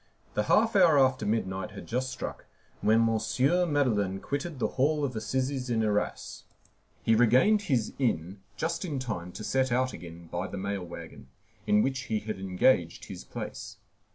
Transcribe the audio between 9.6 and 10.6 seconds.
out again by the